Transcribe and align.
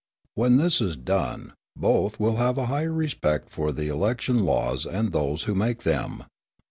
When 0.33 0.57
this 0.57 0.81
is 0.81 0.95
done, 0.95 1.53
both 1.77 2.19
will 2.19 2.37
have 2.37 2.57
a 2.57 2.65
higher 2.65 2.91
respect 2.91 3.51
for 3.51 3.71
the 3.71 3.87
election 3.89 4.43
laws 4.43 4.87
and 4.87 5.11
those 5.11 5.43
who 5.43 5.53
make 5.53 5.83
them. 5.83 6.23